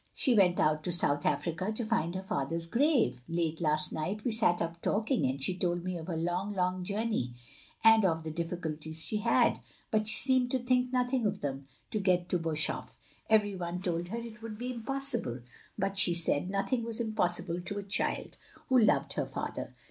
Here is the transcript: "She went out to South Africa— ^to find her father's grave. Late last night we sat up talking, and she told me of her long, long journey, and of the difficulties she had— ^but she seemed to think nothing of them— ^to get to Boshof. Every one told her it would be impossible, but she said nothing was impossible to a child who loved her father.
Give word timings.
"She 0.15 0.33
went 0.33 0.59
out 0.59 0.83
to 0.85 0.91
South 0.91 1.27
Africa— 1.27 1.65
^to 1.71 1.85
find 1.85 2.15
her 2.15 2.23
father's 2.23 2.65
grave. 2.65 3.21
Late 3.29 3.61
last 3.61 3.93
night 3.93 4.23
we 4.23 4.31
sat 4.31 4.59
up 4.59 4.81
talking, 4.81 5.27
and 5.27 5.39
she 5.39 5.55
told 5.55 5.83
me 5.83 5.95
of 5.95 6.07
her 6.07 6.17
long, 6.17 6.55
long 6.55 6.83
journey, 6.83 7.35
and 7.83 8.03
of 8.03 8.23
the 8.23 8.31
difficulties 8.31 9.05
she 9.05 9.17
had— 9.17 9.59
^but 9.93 10.07
she 10.07 10.15
seemed 10.17 10.49
to 10.49 10.57
think 10.57 10.91
nothing 10.91 11.27
of 11.27 11.41
them— 11.41 11.67
^to 11.91 12.01
get 12.01 12.29
to 12.29 12.39
Boshof. 12.39 12.95
Every 13.29 13.55
one 13.55 13.79
told 13.79 14.07
her 14.07 14.17
it 14.17 14.41
would 14.41 14.57
be 14.57 14.73
impossible, 14.73 15.41
but 15.77 15.99
she 15.99 16.15
said 16.15 16.49
nothing 16.49 16.83
was 16.83 16.99
impossible 16.99 17.61
to 17.61 17.77
a 17.77 17.83
child 17.83 18.37
who 18.69 18.79
loved 18.79 19.13
her 19.13 19.27
father. 19.27 19.75